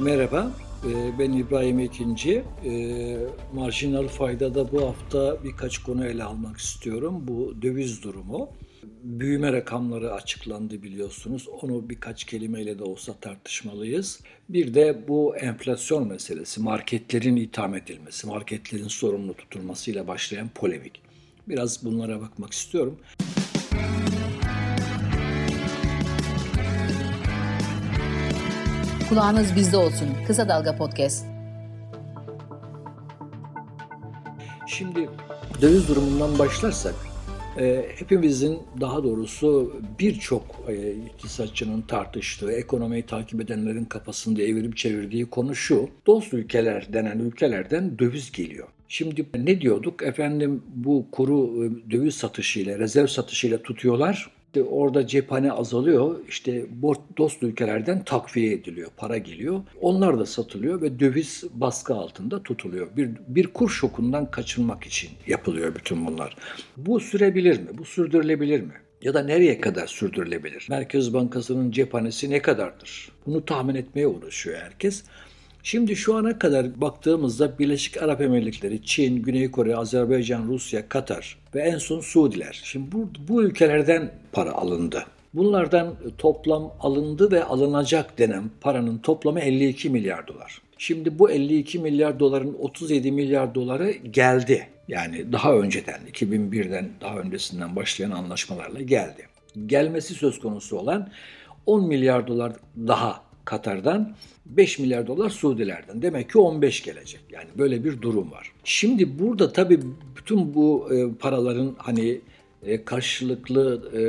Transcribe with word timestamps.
Merhaba, 0.00 0.50
e, 0.84 1.18
ben 1.18 1.32
İbrahim 1.32 1.80
Ekinci. 1.80 2.44
E, 2.64 3.16
marjinal 3.54 4.08
faydada 4.08 4.72
bu 4.72 4.86
hafta 4.86 5.44
birkaç 5.44 5.78
konu 5.78 6.06
ele 6.06 6.24
almak 6.24 6.56
istiyorum. 6.56 7.24
Bu 7.28 7.62
döviz 7.62 8.02
durumu. 8.02 8.48
Büyüme 9.02 9.52
rakamları 9.52 10.12
açıklandı 10.12 10.82
biliyorsunuz. 10.82 11.48
Onu 11.62 11.88
birkaç 11.88 12.24
kelimeyle 12.24 12.78
de 12.78 12.84
olsa 12.84 13.12
tartışmalıyız. 13.12 14.20
Bir 14.48 14.74
de 14.74 15.08
bu 15.08 15.36
enflasyon 15.36 16.08
meselesi, 16.08 16.60
marketlerin 16.60 17.36
itham 17.36 17.74
edilmesi, 17.74 18.26
marketlerin 18.26 18.88
sorumlu 18.88 19.34
tutulmasıyla 19.34 20.06
başlayan 20.06 20.48
polemik. 20.54 21.02
Biraz 21.48 21.84
bunlara 21.84 22.20
bakmak 22.20 22.52
istiyorum. 22.52 22.98
Kulağınız 29.10 29.56
bizde 29.56 29.76
olsun. 29.76 30.08
Kısa 30.26 30.48
Dalga 30.48 30.76
Podcast. 30.76 31.26
Şimdi 34.66 35.08
döviz 35.62 35.88
durumundan 35.88 36.38
başlarsak 36.38 36.94
e, 37.58 37.86
hepimizin 37.96 38.58
daha 38.80 39.04
doğrusu 39.04 39.76
birçok 39.98 40.42
e, 40.68 40.92
iktisatçının 40.92 41.82
tartıştığı, 41.82 42.52
ekonomiyi 42.52 43.02
takip 43.02 43.40
edenlerin 43.40 43.84
kafasında 43.84 44.42
evirip 44.42 44.76
çevirdiği 44.76 45.26
konu 45.26 45.54
şu. 45.54 45.88
Dost 46.06 46.34
ülkeler 46.34 46.92
denen 46.92 47.18
ülkelerden 47.18 47.98
döviz 47.98 48.32
geliyor. 48.32 48.68
Şimdi 48.88 49.26
ne 49.34 49.60
diyorduk? 49.60 50.02
Efendim 50.02 50.62
bu 50.74 51.06
kuru 51.12 51.64
e, 51.64 51.90
döviz 51.90 52.14
satışıyla, 52.14 52.78
rezerv 52.78 53.06
satışıyla 53.06 53.62
tutuyorlar. 53.62 54.30
İşte 54.50 54.62
orada 54.62 55.06
cephane 55.06 55.52
azalıyor. 55.52 56.16
İşte 56.28 56.66
dost 57.18 57.42
ülkelerden 57.42 58.04
takviye 58.04 58.52
ediliyor, 58.52 58.90
para 58.96 59.18
geliyor. 59.18 59.60
Onlar 59.80 60.18
da 60.18 60.26
satılıyor 60.26 60.82
ve 60.82 61.00
döviz 61.00 61.44
baskı 61.52 61.94
altında 61.94 62.42
tutuluyor. 62.42 62.88
Bir, 62.96 63.10
bir 63.28 63.46
kur 63.46 63.68
şokundan 63.68 64.30
kaçınmak 64.30 64.84
için 64.84 65.10
yapılıyor 65.26 65.74
bütün 65.74 66.06
bunlar. 66.06 66.36
Bu 66.76 67.00
sürebilir 67.00 67.60
mi? 67.60 67.68
Bu 67.78 67.84
sürdürülebilir 67.84 68.60
mi? 68.60 68.72
Ya 69.02 69.14
da 69.14 69.22
nereye 69.22 69.60
kadar 69.60 69.86
sürdürülebilir? 69.86 70.66
Merkez 70.70 71.14
Bankası'nın 71.14 71.70
cephanesi 71.70 72.30
ne 72.30 72.42
kadardır? 72.42 73.12
Bunu 73.26 73.44
tahmin 73.44 73.74
etmeye 73.74 74.06
uğraşıyor 74.06 74.58
herkes. 74.58 75.04
Şimdi 75.62 75.96
şu 75.96 76.16
ana 76.16 76.38
kadar 76.38 76.80
baktığımızda 76.80 77.58
Birleşik 77.58 78.02
Arap 78.02 78.20
Emirlikleri, 78.20 78.82
Çin, 78.84 79.22
Güney 79.22 79.50
Kore, 79.50 79.76
Azerbaycan, 79.76 80.48
Rusya, 80.48 80.88
Katar 80.88 81.36
ve 81.54 81.62
en 81.62 81.78
son 81.78 82.00
Suudiler. 82.00 82.60
Şimdi 82.64 82.92
bu, 82.92 83.08
bu 83.28 83.42
ülkelerden 83.42 84.12
para 84.32 84.52
alındı. 84.52 85.04
Bunlardan 85.34 85.94
toplam 86.18 86.72
alındı 86.80 87.30
ve 87.30 87.44
alınacak 87.44 88.18
denen 88.18 88.50
paranın 88.60 88.98
toplamı 88.98 89.40
52 89.40 89.90
milyar 89.90 90.26
dolar. 90.26 90.62
Şimdi 90.78 91.18
bu 91.18 91.30
52 91.30 91.78
milyar 91.78 92.20
doların 92.20 92.56
37 92.58 93.12
milyar 93.12 93.54
doları 93.54 93.90
geldi. 93.90 94.68
Yani 94.88 95.32
daha 95.32 95.54
önceden 95.54 96.00
2001'den 96.12 96.88
daha 97.00 97.18
öncesinden 97.18 97.76
başlayan 97.76 98.10
anlaşmalarla 98.10 98.80
geldi. 98.80 99.26
Gelmesi 99.66 100.14
söz 100.14 100.40
konusu 100.40 100.78
olan 100.78 101.08
10 101.66 101.88
milyar 101.88 102.26
dolar 102.26 102.52
daha 102.76 103.29
Katar'dan 103.50 104.14
5 104.46 104.78
milyar 104.78 105.06
dolar 105.06 105.30
Suudilerden. 105.30 106.02
Demek 106.02 106.30
ki 106.30 106.38
15 106.38 106.82
gelecek. 106.82 107.20
Yani 107.30 107.48
böyle 107.58 107.84
bir 107.84 108.02
durum 108.02 108.30
var. 108.30 108.52
Şimdi 108.64 109.18
burada 109.18 109.52
tabii 109.52 109.80
bütün 110.16 110.54
bu 110.54 110.88
e, 110.94 111.14
paraların 111.18 111.74
hani 111.78 112.20
e, 112.66 112.84
karşılıklı 112.84 113.90
e, 113.98 114.02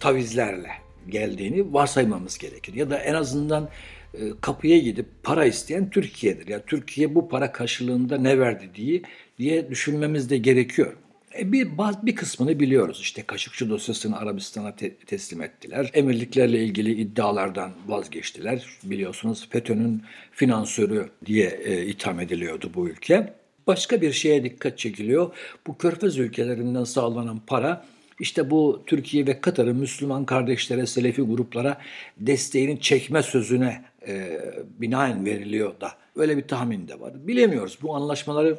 tavizlerle 0.00 0.70
geldiğini 1.08 1.72
varsaymamız 1.72 2.38
gerekir. 2.38 2.74
Ya 2.74 2.90
da 2.90 2.98
en 2.98 3.14
azından 3.14 3.68
e, 4.14 4.20
kapıya 4.40 4.78
gidip 4.78 5.06
para 5.22 5.44
isteyen 5.44 5.90
Türkiye'dir. 5.90 6.46
Ya 6.46 6.52
yani 6.52 6.62
Türkiye 6.66 7.14
bu 7.14 7.28
para 7.28 7.52
karşılığında 7.52 8.18
ne 8.18 8.38
verdi 8.38 8.70
diye 8.74 9.02
diye 9.38 9.70
düşünmemiz 9.70 10.30
de 10.30 10.38
gerekiyor. 10.38 10.92
E 11.38 11.52
bir, 11.52 11.68
bir 12.02 12.16
kısmını 12.16 12.60
biliyoruz. 12.60 12.98
İşte 13.00 13.22
Kaşıkçı 13.22 13.70
dosyasını 13.70 14.18
Arabistan'a 14.18 14.76
te- 14.76 14.94
teslim 14.94 15.42
ettiler. 15.42 15.90
Emirliklerle 15.94 16.64
ilgili 16.64 16.92
iddialardan 16.92 17.72
vazgeçtiler. 17.86 18.66
Biliyorsunuz 18.82 19.48
FETÖ'nün 19.50 20.02
finansörü 20.32 21.08
diye 21.26 21.60
e, 21.64 21.86
itham 21.86 22.20
ediliyordu 22.20 22.70
bu 22.74 22.88
ülke. 22.88 23.32
Başka 23.66 24.00
bir 24.00 24.12
şeye 24.12 24.44
dikkat 24.44 24.78
çekiliyor. 24.78 25.30
Bu 25.66 25.78
körfez 25.78 26.18
ülkelerinden 26.18 26.84
sağlanan 26.84 27.40
para 27.46 27.86
işte 28.20 28.50
bu 28.50 28.82
Türkiye 28.86 29.26
ve 29.26 29.40
Katar'ın 29.40 29.76
Müslüman 29.76 30.24
kardeşlere, 30.24 30.86
Selefi 30.86 31.22
gruplara 31.22 31.78
desteğini 32.16 32.80
çekme 32.80 33.22
sözüne 33.22 33.84
e, 34.08 34.40
binaen 34.78 35.24
veriliyor 35.24 35.80
da. 35.80 35.92
Öyle 36.16 36.36
bir 36.36 36.42
tahmin 36.42 36.88
de 36.88 37.00
var. 37.00 37.26
Bilemiyoruz. 37.26 37.78
Bu 37.82 37.94
anlaşmaları 37.94 38.58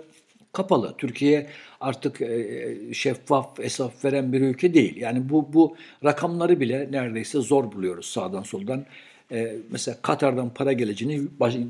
kapalı. 0.57 0.95
Türkiye 0.97 1.47
artık 1.81 2.21
e, 2.21 2.77
şeffaf 2.93 3.59
hesap 3.59 4.05
veren 4.05 4.33
bir 4.33 4.41
ülke 4.41 4.73
değil. 4.73 4.95
Yani 4.97 5.29
bu 5.29 5.53
bu 5.53 5.75
rakamları 6.03 6.59
bile 6.59 6.87
neredeyse 6.91 7.39
zor 7.39 7.71
buluyoruz 7.71 8.05
sağdan 8.05 8.43
soldan. 8.43 8.85
E, 9.31 9.55
mesela 9.71 9.97
Katar'dan 10.01 10.53
para 10.53 10.73
geleceğini 10.73 11.21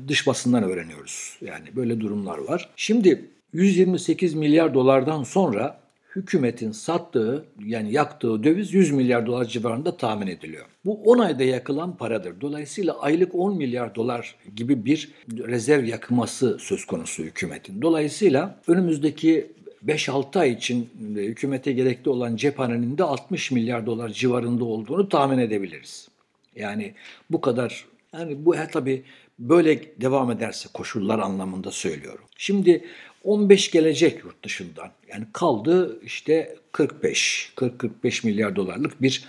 dış 0.08 0.26
basından 0.26 0.62
öğreniyoruz. 0.62 1.38
Yani 1.40 1.76
böyle 1.76 2.00
durumlar 2.00 2.38
var. 2.38 2.68
Şimdi 2.76 3.24
128 3.52 4.34
milyar 4.34 4.74
dolardan 4.74 5.22
sonra 5.22 5.80
hükümetin 6.18 6.72
sattığı 6.72 7.44
yani 7.64 7.92
yaktığı 7.92 8.44
döviz 8.44 8.74
100 8.74 8.90
milyar 8.90 9.26
dolar 9.26 9.44
civarında 9.44 9.96
tahmin 9.96 10.26
ediliyor. 10.26 10.66
Bu 10.84 11.02
10 11.04 11.18
ayda 11.18 11.44
yakılan 11.44 11.96
paradır. 11.96 12.40
Dolayısıyla 12.40 13.00
aylık 13.00 13.34
10 13.34 13.56
milyar 13.56 13.94
dolar 13.94 14.36
gibi 14.56 14.84
bir 14.84 15.10
rezerv 15.32 15.84
yakması 15.84 16.56
söz 16.60 16.84
konusu 16.84 17.22
hükümetin. 17.22 17.82
Dolayısıyla 17.82 18.60
önümüzdeki 18.66 19.52
5-6 19.86 20.38
ay 20.38 20.52
için 20.52 20.88
hükümete 21.16 21.72
gerekli 21.72 22.08
olan 22.10 22.36
cephanenin 22.36 22.98
de 22.98 23.04
60 23.04 23.50
milyar 23.50 23.86
dolar 23.86 24.08
civarında 24.08 24.64
olduğunu 24.64 25.08
tahmin 25.08 25.38
edebiliriz. 25.38 26.08
Yani 26.56 26.94
bu 27.30 27.40
kadar 27.40 27.84
yani 28.12 28.44
bu 28.44 28.54
tabii 28.72 29.02
böyle 29.38 30.00
devam 30.00 30.30
ederse 30.30 30.68
koşullar 30.74 31.18
anlamında 31.18 31.70
söylüyorum. 31.70 32.24
Şimdi 32.36 32.84
15 33.28 33.70
gelecek 33.70 34.24
yurt 34.24 34.44
dışından. 34.44 34.90
Yani 35.12 35.24
kaldı 35.32 36.00
işte 36.02 36.56
45, 36.72 37.52
40-45 37.56 38.26
milyar 38.26 38.56
dolarlık 38.56 39.02
bir 39.02 39.24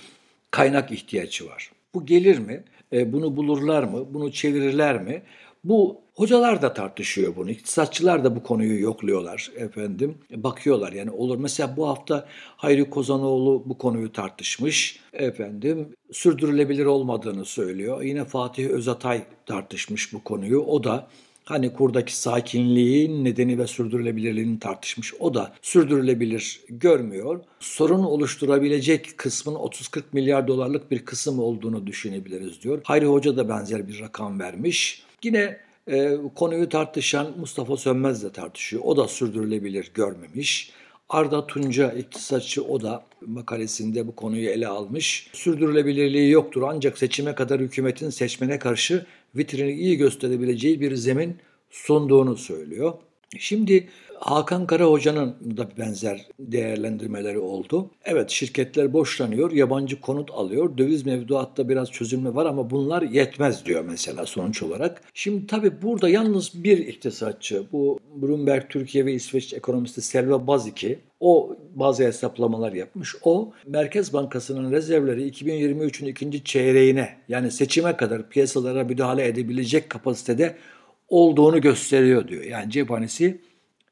kaynak 0.51 0.91
ihtiyacı 0.91 1.47
var. 1.47 1.71
Bu 1.93 2.05
gelir 2.05 2.39
mi? 2.39 2.63
E, 2.93 3.13
bunu 3.13 3.35
bulurlar 3.35 3.83
mı? 3.83 4.13
Bunu 4.13 4.31
çevirirler 4.31 5.01
mi? 5.01 5.21
Bu 5.63 6.01
hocalar 6.15 6.61
da 6.61 6.73
tartışıyor 6.73 7.35
bunu. 7.35 7.51
İktisatçılar 7.51 8.23
da 8.23 8.35
bu 8.35 8.43
konuyu 8.43 8.81
yokluyorlar 8.81 9.51
efendim. 9.55 10.17
Bakıyorlar 10.31 10.91
yani 10.91 11.11
olur. 11.11 11.37
Mesela 11.37 11.77
bu 11.77 11.87
hafta 11.87 12.27
Hayri 12.57 12.89
Kozanoğlu 12.89 13.63
bu 13.65 13.77
konuyu 13.77 14.11
tartışmış. 14.11 14.99
Efendim 15.13 15.87
sürdürülebilir 16.11 16.85
olmadığını 16.85 17.45
söylüyor. 17.45 18.01
Yine 18.01 18.25
Fatih 18.25 18.69
Özatay 18.69 19.23
tartışmış 19.45 20.13
bu 20.13 20.23
konuyu. 20.23 20.61
O 20.61 20.83
da 20.83 21.07
Hani 21.49 21.73
kurdaki 21.73 22.17
sakinliğin 22.17 23.25
nedeni 23.25 23.59
ve 23.59 23.67
sürdürülebilirliğini 23.67 24.59
tartışmış. 24.59 25.13
O 25.19 25.33
da 25.33 25.53
sürdürülebilir 25.61 26.61
görmüyor. 26.69 27.39
Sorun 27.59 28.03
oluşturabilecek 28.03 29.17
kısmın 29.17 29.55
30-40 29.55 30.03
milyar 30.13 30.47
dolarlık 30.47 30.91
bir 30.91 31.05
kısım 31.05 31.39
olduğunu 31.39 31.87
düşünebiliriz 31.87 32.61
diyor. 32.61 32.81
Hayri 32.83 33.05
Hoca 33.05 33.37
da 33.37 33.49
benzer 33.49 33.87
bir 33.87 33.99
rakam 33.99 34.39
vermiş. 34.39 35.03
Yine 35.23 35.57
e, 35.87 36.17
konuyu 36.35 36.69
tartışan 36.69 37.27
Mustafa 37.39 37.77
Sönmez 37.77 38.23
de 38.23 38.31
tartışıyor. 38.31 38.81
O 38.85 38.97
da 38.97 39.07
sürdürülebilir 39.07 39.91
görmemiş. 39.93 40.71
Arda 41.09 41.47
Tunca 41.47 41.91
iktisatçı 41.91 42.63
o 42.63 42.81
da 42.81 43.03
makalesinde 43.27 44.07
bu 44.07 44.15
konuyu 44.15 44.49
ele 44.49 44.67
almış. 44.67 45.29
Sürdürülebilirliği 45.33 46.31
yoktur 46.31 46.63
ancak 46.67 46.97
seçime 46.97 47.35
kadar 47.35 47.61
hükümetin 47.61 48.09
seçmene 48.09 48.59
karşı 48.59 49.05
vitrini 49.35 49.71
iyi 49.71 49.97
gösterebileceği 49.97 50.81
bir 50.81 50.95
zemin 50.95 51.37
sunduğunu 51.69 52.37
söylüyor. 52.37 52.93
Şimdi 53.39 53.87
Hakan 54.19 54.67
Kara 54.67 54.85
Hoca'nın 54.85 55.35
da 55.57 55.67
benzer 55.77 56.27
değerlendirmeleri 56.39 57.39
oldu. 57.39 57.91
Evet 58.05 58.29
şirketler 58.29 58.93
borçlanıyor, 58.93 59.51
yabancı 59.51 60.01
konut 60.01 60.31
alıyor, 60.31 60.77
döviz 60.77 61.05
mevduatta 61.05 61.69
biraz 61.69 61.91
çözülme 61.91 62.35
var 62.35 62.45
ama 62.45 62.69
bunlar 62.69 63.01
yetmez 63.01 63.65
diyor 63.65 63.85
mesela 63.85 64.25
sonuç 64.25 64.63
olarak. 64.63 65.01
Şimdi 65.13 65.47
tabii 65.47 65.81
burada 65.81 66.09
yalnız 66.09 66.63
bir 66.63 66.77
iktisatçı, 66.77 67.63
bu 67.71 67.99
Bloomberg 68.15 68.63
Türkiye 68.69 69.05
ve 69.05 69.13
İsveç 69.13 69.53
ekonomisti 69.53 70.01
Selva 70.01 70.47
Baziki, 70.47 70.99
o 71.19 71.55
bazı 71.75 72.03
hesaplamalar 72.03 72.73
yapmış. 72.73 73.15
O 73.23 73.51
Merkez 73.67 74.13
Bankası'nın 74.13 74.71
rezervleri 74.71 75.29
2023'ün 75.29 76.07
ikinci 76.07 76.43
çeyreğine 76.43 77.17
yani 77.29 77.51
seçime 77.51 77.97
kadar 77.97 78.29
piyasalara 78.29 78.83
müdahale 78.83 79.27
edebilecek 79.27 79.89
kapasitede 79.89 80.55
olduğunu 81.09 81.61
gösteriyor 81.61 82.27
diyor. 82.27 82.43
Yani 82.43 82.71
cephanesi 82.71 83.41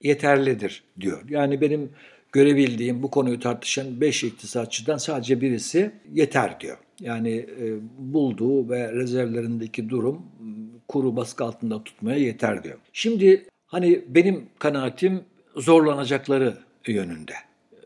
yeterlidir 0.03 0.83
diyor. 0.99 1.21
Yani 1.29 1.61
benim 1.61 1.89
görebildiğim 2.31 3.03
bu 3.03 3.11
konuyu 3.11 3.39
tartışan 3.39 4.01
5 4.01 4.23
iktisatçıdan 4.23 4.97
sadece 4.97 5.41
birisi 5.41 5.91
yeter 6.13 6.59
diyor. 6.59 6.77
Yani 6.99 7.35
e, 7.35 7.75
bulduğu 7.97 8.69
ve 8.69 8.91
rezervlerindeki 8.93 9.89
durum 9.89 10.21
kuru 10.87 11.15
baskı 11.15 11.43
altında 11.43 11.83
tutmaya 11.83 12.17
yeter 12.17 12.63
diyor. 12.63 12.77
Şimdi 12.93 13.45
hani 13.65 14.01
benim 14.07 14.45
kanaatim 14.59 15.21
zorlanacakları 15.55 16.57
yönünde 16.87 17.33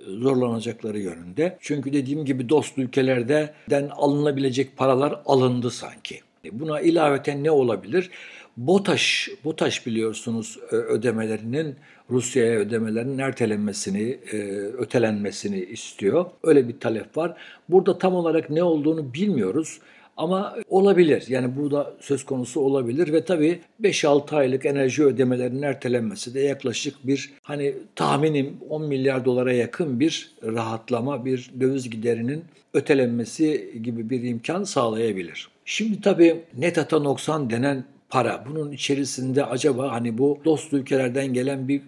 zorlanacakları 0.08 1.00
yönünde. 1.00 1.58
Çünkü 1.60 1.94
dediğim 1.94 2.26
gibi 2.26 2.50
dost 2.50 2.78
ülkelerden 2.78 3.90
alınabilecek 3.90 4.78
paralar 4.78 5.22
alındı 5.26 5.72
sanki. 5.72 6.22
Buna 6.52 6.82
ilaveten 6.82 7.44
ne 7.44 7.52
olabilir? 7.52 8.10
BOTAŞ, 8.58 9.30
BOTAŞ 9.46 9.86
biliyorsunuz 9.86 10.60
e, 10.72 10.76
ödemelerinin 10.76 11.76
Rusya'ya 12.10 12.60
ödemelerinin 12.60 13.18
ertelenmesini, 13.18 14.20
e, 14.32 14.38
ötelenmesini 14.78 15.60
istiyor. 15.60 16.26
Öyle 16.44 16.68
bir 16.68 16.80
talep 16.80 17.18
var. 17.18 17.38
Burada 17.70 17.98
tam 17.98 18.16
olarak 18.16 18.50
ne 18.50 18.64
olduğunu 18.64 19.14
bilmiyoruz. 19.14 19.80
Ama 20.18 20.56
olabilir. 20.70 21.26
Yani 21.28 21.58
bu 21.58 21.72
da 21.72 21.94
söz 22.00 22.26
konusu 22.26 22.60
olabilir 22.60 23.14
ve 23.14 23.26
tabii 23.26 23.60
5-6 23.82 24.36
aylık 24.36 24.66
enerji 24.66 25.04
ödemelerinin 25.04 25.62
ertelenmesi 25.62 26.34
de 26.34 26.40
yaklaşık 26.40 27.08
bir 27.08 27.34
hani 27.42 27.76
tahminim 27.96 28.58
10 28.70 28.84
milyar 28.84 29.26
dolara 29.26 29.54
yakın 29.54 30.00
bir 30.00 30.32
rahatlama, 30.44 31.26
bir 31.26 31.52
döviz 31.60 31.90
giderinin 31.90 32.44
ötelenmesi 32.74 33.80
gibi 33.84 34.10
bir 34.10 34.24
imkan 34.24 34.64
sağlayabilir. 34.64 35.50
Şimdi 35.66 36.02
tabii 36.02 36.42
net 36.58 36.78
ata 36.78 37.00
noksan 37.00 37.50
denen 37.50 37.84
para. 38.12 38.44
Bunun 38.50 38.72
içerisinde 38.72 39.46
acaba 39.46 39.92
hani 39.92 40.18
bu 40.18 40.40
dost 40.46 40.74
ülkelerden 40.74 41.34
gelen 41.34 41.68
bir 41.68 41.82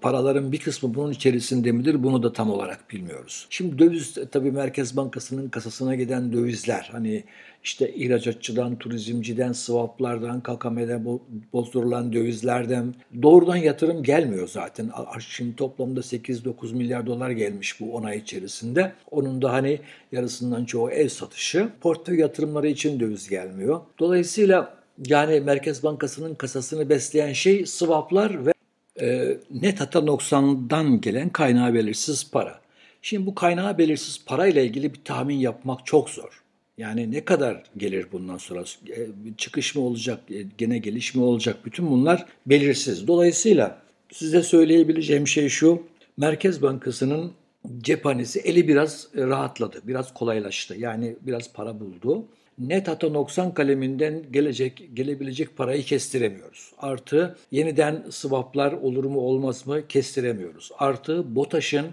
paraların 0.00 0.52
bir 0.52 0.58
kısmı 0.58 0.94
bunun 0.94 1.12
içerisinde 1.12 1.72
midir 1.72 2.02
bunu 2.02 2.22
da 2.22 2.32
tam 2.32 2.50
olarak 2.50 2.90
bilmiyoruz. 2.90 3.46
Şimdi 3.50 3.78
döviz 3.78 4.18
tabii 4.32 4.50
Merkez 4.50 4.96
Bankası'nın 4.96 5.48
kasasına 5.48 5.94
giden 5.94 6.32
dövizler 6.32 6.88
hani 6.92 7.24
işte 7.64 7.94
ihracatçıdan, 7.94 8.78
turizmciden, 8.78 9.52
swaplardan, 9.52 10.40
KKM'de 10.40 11.04
bozdurulan 11.52 12.12
dövizlerden 12.12 12.94
doğrudan 13.22 13.56
yatırım 13.56 14.02
gelmiyor 14.02 14.48
zaten. 14.48 14.90
Şimdi 15.18 15.56
toplamda 15.56 16.00
8-9 16.00 16.74
milyar 16.74 17.06
dolar 17.06 17.30
gelmiş 17.30 17.80
bu 17.80 17.94
10 17.94 18.04
ay 18.04 18.18
içerisinde. 18.18 18.92
Onun 19.10 19.42
da 19.42 19.52
hani 19.52 19.80
yarısından 20.12 20.64
çoğu 20.64 20.90
ev 20.90 21.08
satışı. 21.08 21.68
Portföy 21.80 22.18
yatırımları 22.18 22.68
için 22.68 23.00
döviz 23.00 23.28
gelmiyor. 23.28 23.80
Dolayısıyla 23.98 24.75
yani 25.06 25.40
Merkez 25.40 25.82
Bankası'nın 25.82 26.34
kasasını 26.34 26.88
besleyen 26.88 27.32
şey 27.32 27.66
swaplar 27.66 28.46
ve 28.46 28.52
e, 29.00 29.36
net 29.50 29.80
hata 29.80 30.00
noksandan 30.00 31.00
gelen 31.00 31.28
kaynağı 31.28 31.74
belirsiz 31.74 32.30
para. 32.30 32.60
Şimdi 33.02 33.26
bu 33.26 33.34
kaynağı 33.34 33.78
belirsiz 33.78 34.24
para 34.26 34.46
ile 34.46 34.64
ilgili 34.64 34.94
bir 34.94 35.04
tahmin 35.04 35.36
yapmak 35.36 35.86
çok 35.86 36.10
zor. 36.10 36.42
Yani 36.78 37.12
ne 37.12 37.24
kadar 37.24 37.62
gelir 37.76 38.06
bundan 38.12 38.36
sonra? 38.36 38.64
E, 38.88 39.08
çıkış 39.36 39.74
mı 39.74 39.82
olacak, 39.82 40.20
e, 40.30 40.44
gene 40.58 40.78
geliş 40.78 41.14
mi 41.14 41.22
olacak? 41.22 41.56
Bütün 41.64 41.90
bunlar 41.90 42.26
belirsiz. 42.46 43.06
Dolayısıyla 43.06 43.82
size 44.12 44.42
söyleyebileceğim 44.42 45.26
şey 45.26 45.48
şu. 45.48 45.82
Merkez 46.16 46.62
Bankası'nın 46.62 47.32
cephanesi 47.78 48.40
eli 48.40 48.68
biraz 48.68 49.08
rahatladı, 49.16 49.80
biraz 49.84 50.14
kolaylaştı. 50.14 50.74
Yani 50.78 51.16
biraz 51.20 51.52
para 51.52 51.80
buldu 51.80 52.24
net 52.58 52.88
hata 52.88 53.08
noksan 53.08 53.54
kaleminden 53.54 54.22
gelecek 54.32 54.90
gelebilecek 54.94 55.56
parayı 55.56 55.82
kestiremiyoruz. 55.82 56.72
Artı 56.78 57.36
yeniden 57.50 58.04
swaplar 58.10 58.72
olur 58.72 59.04
mu 59.04 59.20
olmaz 59.20 59.66
mı 59.66 59.88
kestiremiyoruz. 59.88 60.70
Artı 60.78 61.34
BOTAŞ'ın 61.34 61.86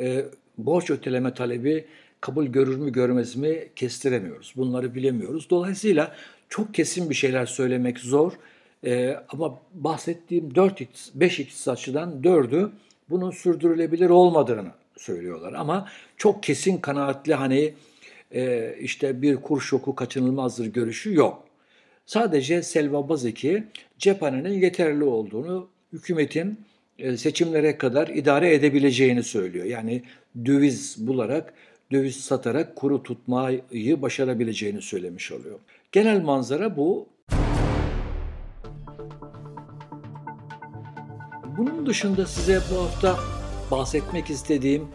e, 0.00 0.24
borç 0.58 0.90
öteleme 0.90 1.34
talebi 1.34 1.84
kabul 2.20 2.46
görür 2.46 2.76
mü 2.76 2.92
görmez 2.92 3.36
mi 3.36 3.68
kestiremiyoruz. 3.76 4.52
Bunları 4.56 4.94
bilemiyoruz. 4.94 5.50
Dolayısıyla 5.50 6.16
çok 6.48 6.74
kesin 6.74 7.10
bir 7.10 7.14
şeyler 7.14 7.46
söylemek 7.46 7.98
zor. 7.98 8.32
E, 8.84 9.16
ama 9.28 9.58
bahsettiğim 9.74 10.54
4 10.54 10.80
5 11.14 11.40
iktisatçıdan 11.40 12.22
4'ü 12.22 12.70
bunun 13.10 13.30
sürdürülebilir 13.30 14.10
olmadığını 14.10 14.70
söylüyorlar. 14.96 15.52
Ama 15.52 15.88
çok 16.16 16.42
kesin 16.42 16.78
kanaatli 16.78 17.34
hani 17.34 17.74
e, 18.36 18.74
işte 18.80 19.22
bir 19.22 19.36
kur 19.36 19.60
şoku 19.60 19.94
kaçınılmazdır 19.94 20.66
görüşü 20.66 21.14
yok. 21.14 21.44
Sadece 22.06 22.62
Selva 22.62 23.08
Bazeki 23.08 23.64
cephanenin 23.98 24.60
yeterli 24.60 25.04
olduğunu, 25.04 25.68
hükümetin 25.92 26.60
e, 26.98 27.16
seçimlere 27.16 27.78
kadar 27.78 28.08
idare 28.08 28.54
edebileceğini 28.54 29.22
söylüyor. 29.22 29.64
Yani 29.64 30.02
döviz 30.44 30.96
bularak, 31.06 31.54
döviz 31.92 32.16
satarak 32.16 32.76
kuru 32.76 33.02
tutmayı 33.02 34.02
başarabileceğini 34.02 34.82
söylemiş 34.82 35.32
oluyor. 35.32 35.58
Genel 35.92 36.20
manzara 36.20 36.76
bu. 36.76 37.08
Bunun 41.58 41.86
dışında 41.86 42.26
size 42.26 42.60
bu 42.70 42.76
hafta 42.76 43.16
bahsetmek 43.70 44.30
istediğim 44.30 44.88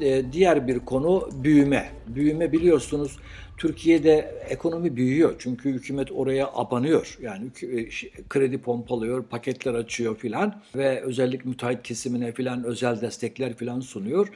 e, 0.00 0.32
diğer 0.32 0.68
bir 0.68 0.78
konu 0.78 1.28
büyüme. 1.32 1.90
Büyüme 2.06 2.52
biliyorsunuz 2.52 3.16
Türkiye'de 3.58 4.34
ekonomi 4.48 4.96
büyüyor. 4.96 5.34
Çünkü 5.38 5.72
hükümet 5.72 6.12
oraya 6.12 6.50
abanıyor. 6.54 7.18
Yani 7.22 7.46
e, 7.62 7.88
kredi 8.28 8.58
pompalıyor, 8.58 9.24
paketler 9.24 9.74
açıyor 9.74 10.16
filan 10.16 10.62
ve 10.76 11.00
özellik 11.00 11.44
müteahhit 11.44 11.82
kesimine 11.82 12.32
filan 12.32 12.64
özel 12.64 13.00
destekler 13.00 13.54
filan 13.54 13.80
sunuyor 13.80 14.28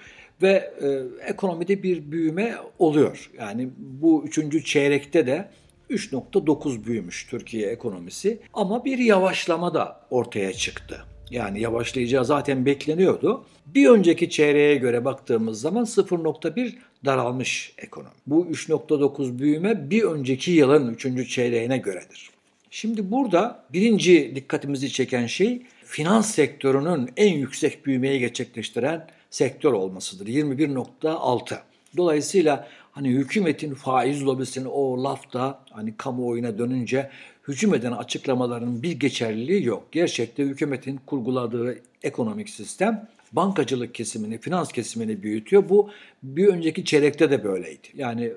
ve 0.43 0.73
e, 0.83 1.03
ekonomide 1.27 1.83
bir 1.83 2.13
büyüme 2.13 2.57
oluyor. 2.79 3.31
Yani 3.39 3.69
bu 3.79 4.25
üçüncü 4.27 4.65
çeyrekte 4.65 5.27
de 5.27 5.49
3.9 5.91 6.85
büyümüş 6.85 7.27
Türkiye 7.27 7.69
ekonomisi 7.69 8.39
ama 8.55 8.85
bir 8.85 8.99
yavaşlama 8.99 9.75
da 9.75 10.01
ortaya 10.11 10.53
çıktı. 10.53 11.05
Yani 11.33 11.61
yavaşlayacağı 11.61 12.25
zaten 12.25 12.67
bekleniyordu. 12.67 13.45
Bir 13.67 13.89
önceki 13.89 14.31
çeyreğe 14.31 14.75
göre 14.75 15.05
baktığımız 15.05 15.61
zaman 15.61 15.85
0.1 15.85 16.73
daralmış 17.05 17.75
ekonomi. 17.79 18.15
Bu 18.27 18.47
3.9 18.47 19.39
büyüme 19.39 19.91
bir 19.91 20.03
önceki 20.03 20.51
yılın 20.51 20.95
3. 20.95 21.31
çeyreğine 21.31 21.79
göredir. 21.79 22.31
Şimdi 22.71 23.11
burada 23.11 23.65
birinci 23.73 24.33
dikkatimizi 24.35 24.93
çeken 24.93 25.27
şey 25.27 25.63
finans 25.85 26.35
sektörünün 26.35 27.11
en 27.17 27.33
yüksek 27.33 27.87
büyümeyi 27.87 28.21
gerçekleştiren 28.21 29.07
sektör 29.31 29.73
olmasıdır. 29.73 30.27
21.6. 30.27 31.59
Dolayısıyla 31.97 32.69
hani 32.93 33.09
hükümetin 33.09 33.75
faiz 33.75 34.25
lobisinin 34.27 34.69
o 34.73 35.05
lafta 35.05 35.65
hani 35.71 35.97
kamuoyuna 35.97 36.59
dönünce 36.59 37.11
hücum 37.49 37.75
eden 37.75 37.93
açıklamaların 37.93 38.83
bir 38.83 38.93
geçerliliği 38.93 39.65
yok. 39.65 39.89
Gerçekte 39.93 40.43
hükümetin 40.43 41.01
kurguladığı 41.07 41.79
ekonomik 42.03 42.51
sistem 42.51 43.09
bankacılık 43.33 43.95
kesimini, 43.95 44.39
finans 44.39 44.73
kesimini 44.73 45.23
büyütüyor. 45.23 45.69
Bu 45.69 45.91
bir 46.23 46.49
önceki 46.49 46.85
çeyrekte 46.85 47.31
de 47.31 47.45
böyleydi. 47.45 47.89
Yani 47.95 48.33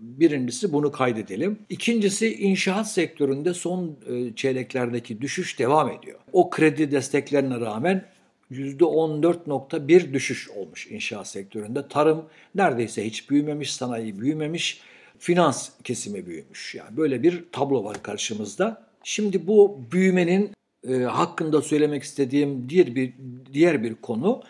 birincisi 0.00 0.72
bunu 0.72 0.92
kaydedelim. 0.92 1.58
İkincisi 1.68 2.34
inşaat 2.34 2.90
sektöründe 2.90 3.54
son 3.54 3.96
e, 4.10 4.34
çeyreklerdeki 4.36 5.20
düşüş 5.20 5.58
devam 5.58 5.90
ediyor. 5.90 6.18
O 6.32 6.50
kredi 6.50 6.90
desteklerine 6.90 7.60
rağmen 7.60 8.04
%14.1 8.52 10.12
düşüş 10.12 10.50
olmuş 10.50 10.86
inşaat 10.86 11.28
sektöründe. 11.28 11.88
Tarım 11.88 12.24
neredeyse 12.54 13.06
hiç 13.06 13.30
büyümemiş, 13.30 13.72
sanayi 13.72 14.20
büyümemiş, 14.20 14.80
finans 15.18 15.70
kesimi 15.84 16.26
büyümüş. 16.26 16.74
Yani 16.74 16.96
böyle 16.96 17.22
bir 17.22 17.44
tablo 17.52 17.84
var 17.84 18.02
karşımızda. 18.02 18.88
Şimdi 19.04 19.46
bu 19.46 19.80
büyümenin 19.92 20.50
e, 20.88 20.94
hakkında 20.94 21.62
söylemek 21.62 22.02
istediğim 22.02 22.68
diğer 22.68 22.94
bir 22.94 23.12
diğer 23.52 23.82
bir 23.82 23.94
konu 23.94 24.42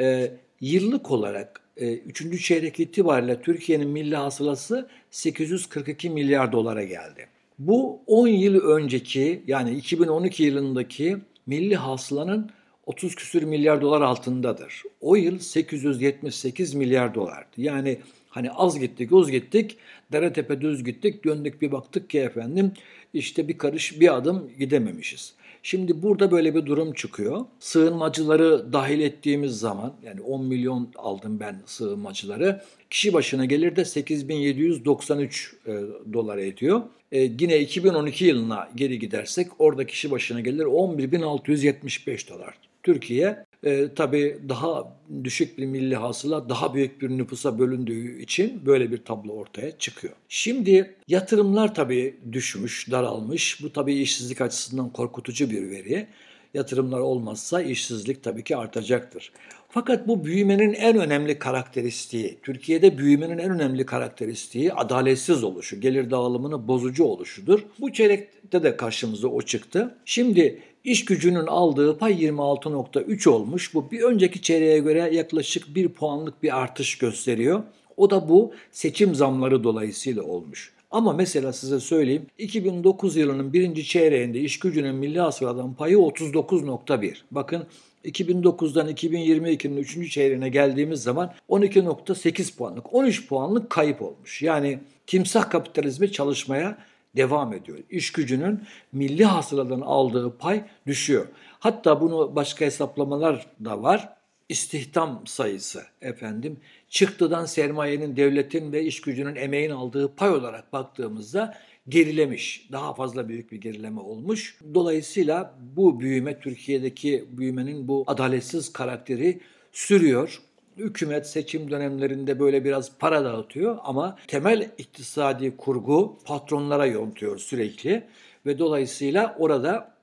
e, 0.00 0.32
yıllık 0.60 1.10
olarak 1.10 1.60
e, 1.76 1.94
3. 1.94 2.44
çeyrek 2.46 2.80
itibariyle 2.80 3.42
Türkiye'nin 3.42 3.88
milli 3.88 4.16
hasılası 4.16 4.88
842 5.10 6.10
milyar 6.10 6.52
dolara 6.52 6.84
geldi. 6.84 7.26
Bu 7.58 8.02
10 8.06 8.28
yıl 8.28 8.60
önceki 8.60 9.42
yani 9.46 9.70
2012 9.70 10.42
yılındaki 10.42 11.16
milli 11.46 11.76
hasılanın 11.76 12.50
30 12.86 13.14
küsür 13.14 13.42
milyar 13.42 13.80
dolar 13.80 14.00
altındadır. 14.00 14.82
O 15.00 15.16
yıl 15.16 15.38
878 15.38 16.74
milyar 16.74 17.14
dolardı. 17.14 17.50
Yani 17.56 17.98
hani 18.28 18.50
az 18.50 18.78
gittik, 18.78 19.12
uz 19.12 19.30
gittik, 19.30 19.76
dere 20.12 20.32
tepe 20.32 20.60
düz 20.60 20.84
gittik, 20.84 21.24
döndük 21.24 21.62
bir 21.62 21.72
baktık 21.72 22.10
ki 22.10 22.18
efendim 22.18 22.72
işte 23.14 23.48
bir 23.48 23.58
karış 23.58 24.00
bir 24.00 24.16
adım 24.16 24.50
gidememişiz. 24.58 25.34
Şimdi 25.62 26.02
burada 26.02 26.30
böyle 26.30 26.54
bir 26.54 26.66
durum 26.66 26.92
çıkıyor. 26.92 27.44
Sığınmacıları 27.58 28.72
dahil 28.72 29.00
ettiğimiz 29.00 29.58
zaman 29.58 29.94
yani 30.04 30.20
10 30.20 30.44
milyon 30.44 30.88
aldım 30.96 31.40
ben 31.40 31.62
sığınmacıları. 31.66 32.62
Kişi 32.90 33.12
başına 33.12 33.44
gelir 33.44 33.76
de 33.76 33.84
8793 33.84 35.56
e, 35.66 35.72
dolar 36.12 36.38
ediyor. 36.38 36.82
E, 37.12 37.20
yine 37.20 37.58
2012 37.58 38.24
yılına 38.24 38.68
geri 38.74 38.98
gidersek 38.98 39.48
orada 39.58 39.86
kişi 39.86 40.10
başına 40.10 40.40
gelir 40.40 40.64
11675 40.64 42.30
dolar. 42.30 42.69
Türkiye 42.82 43.44
e, 43.64 43.94
tabii 43.94 44.38
daha 44.48 44.98
düşük 45.24 45.58
bir 45.58 45.66
milli 45.66 45.96
hasıla 45.96 46.48
daha 46.48 46.74
büyük 46.74 47.02
bir 47.02 47.10
nüfusa 47.10 47.58
bölündüğü 47.58 48.22
için 48.22 48.66
böyle 48.66 48.92
bir 48.92 49.04
tablo 49.04 49.32
ortaya 49.32 49.78
çıkıyor. 49.78 50.14
Şimdi 50.28 50.94
yatırımlar 51.08 51.74
tabii 51.74 52.16
düşmüş, 52.32 52.90
daralmış. 52.90 53.62
Bu 53.62 53.72
tabii 53.72 53.94
işsizlik 53.94 54.40
açısından 54.40 54.90
korkutucu 54.90 55.50
bir 55.50 55.70
veri. 55.70 56.06
Yatırımlar 56.54 57.00
olmazsa 57.00 57.62
işsizlik 57.62 58.22
tabii 58.22 58.44
ki 58.44 58.56
artacaktır. 58.56 59.32
Fakat 59.68 60.08
bu 60.08 60.24
büyümenin 60.24 60.72
en 60.72 60.98
önemli 60.98 61.38
karakteristiği, 61.38 62.38
Türkiye'de 62.42 62.98
büyümenin 62.98 63.38
en 63.38 63.50
önemli 63.50 63.86
karakteristiği 63.86 64.72
adaletsiz 64.72 65.44
oluşu, 65.44 65.80
gelir 65.80 66.10
dağılımını 66.10 66.68
bozucu 66.68 67.04
oluşudur. 67.04 67.64
Bu 67.80 67.92
çeyrekte 67.92 68.62
de 68.62 68.76
karşımıza 68.76 69.28
o 69.28 69.42
çıktı. 69.42 69.94
Şimdi 70.04 70.62
iş 70.84 71.04
gücünün 71.04 71.46
aldığı 71.46 71.98
pay 71.98 72.24
26.3 72.24 73.28
olmuş. 73.28 73.74
Bu 73.74 73.90
bir 73.90 74.02
önceki 74.02 74.42
çeyreğe 74.42 74.78
göre 74.78 75.10
yaklaşık 75.12 75.74
1 75.74 75.88
puanlık 75.88 76.42
bir 76.42 76.58
artış 76.58 76.98
gösteriyor. 76.98 77.62
O 77.96 78.10
da 78.10 78.28
bu 78.28 78.52
seçim 78.72 79.14
zamları 79.14 79.64
dolayısıyla 79.64 80.22
olmuş. 80.22 80.72
Ama 80.90 81.12
mesela 81.12 81.52
size 81.52 81.80
söyleyeyim 81.80 82.26
2009 82.38 83.16
yılının 83.16 83.52
birinci 83.52 83.84
çeyreğinde 83.84 84.40
iş 84.40 84.58
gücünün 84.58 84.94
milli 84.94 85.20
hasıladan 85.20 85.74
payı 85.74 85.96
39.1. 85.96 87.16
Bakın 87.30 87.66
2009'dan 88.04 88.88
2022'nin 88.88 89.76
3. 89.76 90.10
çeyreğine 90.12 90.48
geldiğimiz 90.48 91.02
zaman 91.02 91.34
12.8 91.48 92.56
puanlık, 92.56 92.94
13 92.94 93.28
puanlık 93.28 93.70
kayıp 93.70 94.02
olmuş. 94.02 94.42
Yani 94.42 94.78
timsah 95.06 95.50
kapitalizmi 95.50 96.12
çalışmaya 96.12 96.78
devam 97.16 97.52
ediyor. 97.52 97.78
İş 97.90 98.12
gücünün 98.12 98.60
milli 98.92 99.24
hasıladan 99.24 99.80
aldığı 99.80 100.38
pay 100.38 100.64
düşüyor. 100.86 101.26
Hatta 101.58 102.00
bunu 102.00 102.36
başka 102.36 102.64
hesaplamalar 102.64 103.46
da 103.64 103.82
var. 103.82 104.08
İstihdam 104.48 105.22
sayısı 105.26 105.82
efendim 106.02 106.56
çıktıdan 106.88 107.44
sermayenin, 107.44 108.16
devletin 108.16 108.72
ve 108.72 108.84
iş 108.84 109.00
gücünün 109.00 109.36
emeğin 109.36 109.70
aldığı 109.70 110.14
pay 110.14 110.30
olarak 110.30 110.72
baktığımızda 110.72 111.54
gerilemiş. 111.88 112.68
Daha 112.72 112.94
fazla 112.94 113.28
büyük 113.28 113.52
bir 113.52 113.60
gerileme 113.60 114.00
olmuş. 114.00 114.58
Dolayısıyla 114.74 115.54
bu 115.76 116.00
büyüme 116.00 116.40
Türkiye'deki 116.40 117.24
büyümenin 117.30 117.88
bu 117.88 118.04
adaletsiz 118.06 118.72
karakteri 118.72 119.40
sürüyor. 119.72 120.42
Hükümet 120.76 121.26
seçim 121.26 121.70
dönemlerinde 121.70 122.40
böyle 122.40 122.64
biraz 122.64 122.98
para 122.98 123.24
dağıtıyor 123.24 123.78
ama 123.82 124.16
temel 124.26 124.70
iktisadi 124.78 125.56
kurgu 125.56 126.18
patronlara 126.24 126.86
yontuyor 126.86 127.38
sürekli 127.38 128.06
ve 128.46 128.58
dolayısıyla 128.58 129.36
orada 129.38 129.94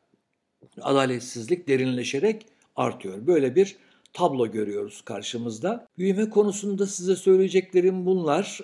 adaletsizlik 0.82 1.68
derinleşerek 1.68 2.46
artıyor. 2.76 3.28
Böyle 3.28 3.56
bir 3.56 3.76
tablo 4.14 4.52
görüyoruz 4.52 5.02
karşımızda. 5.02 5.88
Büyüme 5.98 6.30
konusunda 6.30 6.88
size 6.88 7.16
söyleyeceklerim 7.16 8.06
bunlar. 8.06 8.60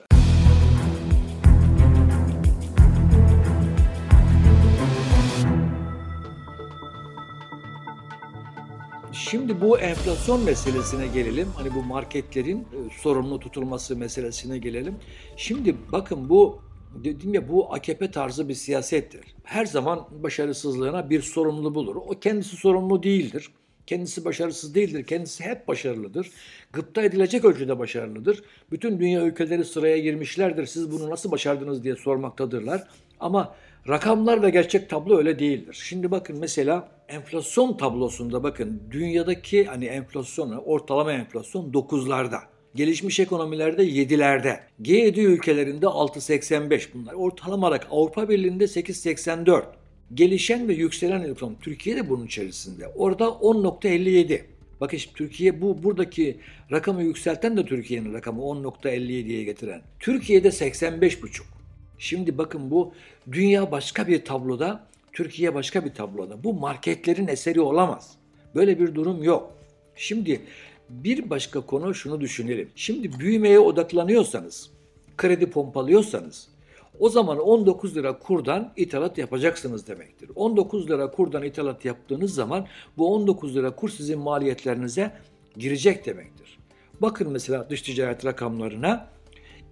Şimdi 9.30 9.62
bu 9.62 9.80
enflasyon 9.80 10.44
meselesine 10.44 11.08
gelelim. 11.08 11.48
Hani 11.56 11.75
bu 11.75 11.84
marketlerin 11.84 12.60
e, 12.60 13.01
sorumlu 13.01 13.39
tutulması 13.39 13.96
meselesine 13.96 14.58
gelelim. 14.58 14.96
Şimdi 15.38 15.75
bakın 15.92 16.30
bu 16.30 16.62
dedim 17.03 17.34
ya 17.34 17.50
bu 17.50 17.74
AKP 17.74 18.12
tarzı 18.12 18.50
bir 18.50 18.53
siyasettir. 18.53 19.22
Her 19.44 19.65
zaman 19.65 20.08
başarısızlığına 20.24 21.10
bir 21.10 21.22
sorumlu 21.22 21.75
bulur. 21.75 21.96
O 21.96 22.10
kendisi 22.10 22.56
sorumlu 22.56 23.03
değildir. 23.03 23.50
Kendisi 23.88 24.25
başarısız 24.25 24.75
değildir. 24.75 25.03
Kendisi 25.03 25.44
hep 25.44 25.68
başarılıdır. 25.68 26.32
Gıpta 26.74 27.01
edilecek 27.01 27.46
ölçüde 27.46 27.80
başarılıdır. 27.80 28.44
Bütün 28.72 29.00
dünya 29.00 29.25
ülkeleri 29.25 29.65
sıraya 29.65 29.98
girmişlerdir. 29.98 30.65
Siz 30.65 30.92
bunu 30.92 31.10
nasıl 31.10 31.32
başardınız 31.32 31.84
diye 31.84 31.96
sormaktadırlar. 31.96 32.88
Ama 33.20 33.56
rakamlar 33.87 34.43
ve 34.43 34.49
gerçek 34.49 34.89
tablo 34.89 35.17
öyle 35.17 35.39
değildir. 35.39 35.83
Şimdi 35.83 36.11
bakın 36.11 36.39
mesela 36.39 36.89
enflasyon 37.07 37.77
tablosunda 37.77 38.43
bakın 38.43 38.83
dünyadaki 38.91 39.65
hani 39.65 39.85
enflasyonu 39.85 40.57
ortalama 40.57 41.13
enflasyon 41.13 41.71
9'larda. 41.71 42.39
Gelişmiş 42.75 43.19
ekonomilerde 43.19 43.83
7'lerde. 43.83 44.59
G7 44.81 45.19
ülkelerinde 45.21 45.85
6.85 45.85 46.87
bunlar. 46.93 47.13
Ortalama 47.13 47.67
olarak 47.67 47.87
Avrupa 47.91 48.29
Birliği'nde 48.29 48.63
8.84. 48.63 49.63
Gelişen 50.13 50.67
ve 50.67 50.73
yükselen 50.73 51.21
enflasyon 51.21 51.55
Türkiye 51.61 51.95
de 51.95 52.09
bunun 52.09 52.25
içerisinde. 52.25 52.87
Orada 52.87 53.25
10.57. 53.25 54.41
Bakın 54.81 54.97
şimdi 54.97 55.15
Türkiye 55.15 55.61
bu 55.61 55.83
buradaki 55.83 56.37
rakamı 56.71 57.03
yükselten 57.03 57.57
de 57.57 57.65
Türkiye'nin 57.65 58.13
rakamı 58.13 58.41
10.57'ye 58.41 59.43
getiren. 59.43 59.81
Türkiye'de 59.99 60.47
85.5. 60.47 61.41
Şimdi 62.03 62.38
bakın 62.38 62.72
bu 62.72 62.93
dünya 63.31 63.72
başka 63.72 64.07
bir 64.07 64.25
tabloda, 64.25 64.83
Türkiye 65.13 65.55
başka 65.55 65.86
bir 65.86 65.93
tabloda. 65.93 66.43
Bu 66.43 66.53
marketlerin 66.53 67.27
eseri 67.27 67.62
olamaz. 67.62 68.12
Böyle 68.55 68.79
bir 68.79 68.95
durum 68.95 69.24
yok. 69.24 69.51
Şimdi 69.95 70.41
bir 70.89 71.29
başka 71.29 71.62
konu 71.62 71.93
şunu 71.93 72.22
düşünelim. 72.22 72.69
Şimdi 72.75 73.19
büyümeye 73.19 73.60
odaklanıyorsanız, 73.60 74.69
kredi 75.17 75.50
pompalıyorsanız 75.50 76.48
o 77.00 77.10
zaman 77.10 77.39
19 77.39 77.95
lira 77.95 78.19
kurdan 78.19 78.74
ithalat 78.75 79.17
yapacaksınız 79.17 79.88
demektir. 79.88 80.29
19 80.36 80.89
lira 80.89 81.12
kurdan 81.12 81.43
ithalat 81.43 81.86
yaptığınız 81.86 82.36
zaman 82.36 82.67
bu 82.98 83.13
19 83.13 83.55
lira 83.55 83.75
kur 83.75 83.89
sizin 83.89 84.19
maliyetlerinize 84.19 85.12
girecek 85.57 86.05
demektir. 86.05 86.57
Bakın 87.01 87.31
mesela 87.31 87.69
dış 87.69 87.81
ticaret 87.81 88.25
rakamlarına 88.25 89.07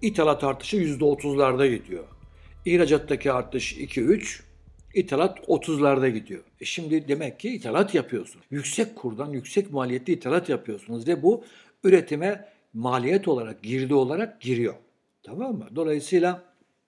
ithalat 0.02 0.44
artışı 0.44 0.76
%30'larda 0.76 1.76
gidiyor. 1.76 2.04
İhracattaki 2.64 3.32
artış 3.32 3.76
2-3, 3.76 4.40
ithalat 4.94 5.38
30'larda 5.38 6.08
gidiyor. 6.08 6.42
E 6.60 6.64
şimdi 6.64 7.08
demek 7.08 7.40
ki 7.40 7.48
ithalat 7.48 7.94
yapıyorsunuz. 7.94 8.46
Yüksek 8.50 8.96
kurdan 8.96 9.32
yüksek 9.32 9.70
maliyetli 9.72 10.12
ithalat 10.12 10.48
yapıyorsunuz 10.48 11.08
ve 11.08 11.22
bu 11.22 11.44
üretime 11.84 12.48
maliyet 12.74 13.28
olarak, 13.28 13.62
girdi 13.62 13.94
olarak 13.94 14.40
giriyor. 14.40 14.74
Tamam 15.22 15.56
mı? 15.56 15.68
Dolayısıyla 15.76 16.42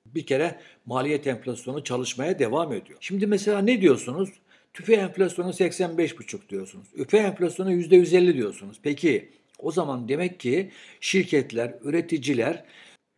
bir 0.07 0.27
kere 0.27 0.61
maliyet 0.87 1.27
enflasyonu 1.27 1.85
çalışmaya 1.85 2.39
devam 2.39 2.73
ediyor. 2.73 2.99
Şimdi 3.01 3.27
mesela 3.27 3.59
ne 3.59 3.81
diyorsunuz? 3.81 4.29
Tüfe 4.73 4.95
enflasyonu 4.95 5.51
85,5 5.51 6.49
diyorsunuz. 6.49 6.87
Üfe 6.95 7.19
enflasyonu 7.19 7.73
%150 7.73 8.35
diyorsunuz. 8.35 8.77
Peki 8.83 9.31
o 9.59 9.71
zaman 9.71 10.09
demek 10.09 10.41
ki 10.41 10.71
şirketler, 11.01 11.75
üreticiler 11.85 12.65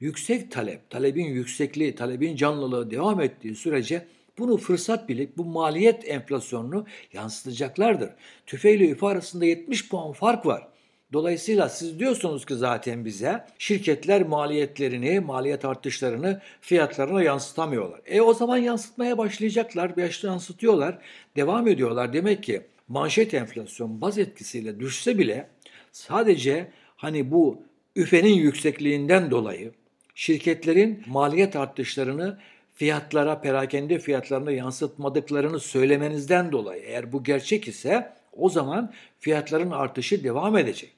yüksek 0.01 0.51
talep, 0.51 0.91
talebin 0.91 1.27
yüksekliği, 1.27 1.95
talebin 1.95 2.37
canlılığı 2.37 2.91
devam 2.91 3.21
ettiği 3.21 3.55
sürece 3.55 4.07
bunu 4.39 4.57
fırsat 4.57 5.09
bilip 5.09 5.37
bu 5.39 5.45
maliyet 5.45 6.09
enflasyonunu 6.09 6.87
yansıtacaklardır. 7.13 8.11
Tüfe 8.47 8.75
ile 8.75 8.91
üfe 8.91 9.07
arasında 9.07 9.45
70 9.45 9.89
puan 9.89 10.13
fark 10.13 10.47
var. 10.47 10.69
Dolayısıyla 11.13 11.69
siz 11.69 11.99
diyorsunuz 11.99 12.47
ki 12.47 12.55
zaten 12.55 13.05
bize 13.05 13.45
şirketler 13.59 14.23
maliyetlerini, 14.23 15.21
maliyet 15.21 15.65
artışlarını 15.65 16.41
fiyatlarına 16.61 17.23
yansıtamıyorlar. 17.23 18.01
E 18.07 18.21
o 18.21 18.35
zaman 18.35 18.57
yansıtmaya 18.57 19.19
başlayacaklar, 19.19 19.93
yansıtıyorlar, 20.23 20.99
devam 21.37 21.69
ediyorlar. 21.69 22.13
Demek 22.13 22.43
ki 22.43 22.63
manşet 22.89 23.35
enflasyon 23.35 24.01
baz 24.01 24.19
etkisiyle 24.19 24.81
düşse 24.81 25.19
bile 25.19 25.49
sadece 25.93 26.71
hani 26.97 27.31
bu 27.31 27.63
üfenin 27.97 28.35
yüksekliğinden 28.35 29.31
dolayı 29.31 29.73
şirketlerin 30.17 31.03
maliyet 31.07 31.57
artışlarını 31.57 32.39
fiyatlara, 32.75 33.41
perakende 33.41 33.99
fiyatlarına 33.99 34.51
yansıtmadıklarını 34.51 35.61
söylemenizden 35.61 36.53
dolayı 36.53 36.83
eğer 36.83 37.13
bu 37.13 37.25
gerçek 37.25 37.69
ise 37.69 38.13
o 38.33 38.49
zaman 38.49 38.93
fiyatların 39.21 39.71
artışı 39.71 40.25
devam 40.25 40.57
edecek. 40.59 40.93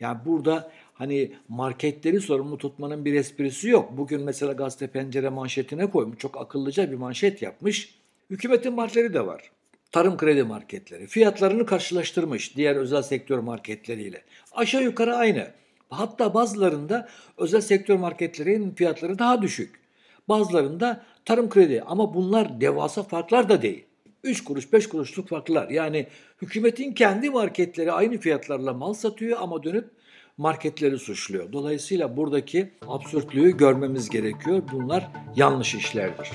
Yani 0.00 0.18
burada 0.26 0.70
hani 0.94 1.32
marketleri 1.48 2.20
sorumlu 2.20 2.58
tutmanın 2.58 3.04
bir 3.04 3.14
esprisi 3.14 3.68
yok. 3.68 3.96
Bugün 3.96 4.22
mesela 4.22 4.52
gazete 4.52 4.86
pencere 4.86 5.28
manşetine 5.28 5.90
koymuş. 5.90 6.18
Çok 6.18 6.40
akıllıca 6.40 6.90
bir 6.90 6.96
manşet 6.96 7.42
yapmış. 7.42 7.94
Hükümetin 8.30 8.74
marketleri 8.74 9.14
de 9.14 9.26
var. 9.26 9.50
Tarım 9.92 10.16
kredi 10.16 10.42
marketleri. 10.42 11.06
Fiyatlarını 11.06 11.66
karşılaştırmış 11.66 12.56
diğer 12.56 12.76
özel 12.76 13.02
sektör 13.02 13.38
marketleriyle. 13.38 14.22
Aşağı 14.52 14.82
yukarı 14.82 15.16
aynı. 15.16 15.50
Hatta 15.98 16.34
bazılarında 16.34 17.08
özel 17.38 17.60
sektör 17.60 17.96
marketlerin 17.96 18.70
fiyatları 18.70 19.18
daha 19.18 19.42
düşük. 19.42 19.80
Bazılarında 20.28 21.04
tarım 21.24 21.48
kredi 21.48 21.82
ama 21.86 22.14
bunlar 22.14 22.60
devasa 22.60 23.02
farklar 23.02 23.48
da 23.48 23.62
değil. 23.62 23.84
3 24.24 24.44
kuruş 24.44 24.72
5 24.72 24.88
kuruşluk 24.88 25.28
farklar. 25.28 25.68
Yani 25.68 26.06
hükümetin 26.42 26.92
kendi 26.92 27.30
marketleri 27.30 27.92
aynı 27.92 28.18
fiyatlarla 28.18 28.72
mal 28.72 28.94
satıyor 28.94 29.38
ama 29.40 29.62
dönüp 29.62 29.90
marketleri 30.38 30.98
suçluyor. 30.98 31.52
Dolayısıyla 31.52 32.16
buradaki 32.16 32.70
absürtlüğü 32.88 33.56
görmemiz 33.56 34.10
gerekiyor. 34.10 34.62
Bunlar 34.72 35.08
yanlış 35.36 35.74
işlerdir. 35.74 36.30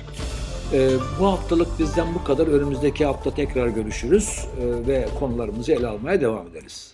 Ee, 0.73 0.89
bu 1.19 1.25
haftalık 1.25 1.79
bizden 1.79 2.07
bu 2.15 2.23
kadar. 2.23 2.47
Önümüzdeki 2.47 3.05
hafta 3.05 3.33
tekrar 3.33 3.67
görüşürüz 3.67 4.45
ee, 4.61 4.87
ve 4.87 5.07
konularımızı 5.19 5.71
ele 5.71 5.87
almaya 5.87 6.21
devam 6.21 6.47
ederiz. 6.47 6.93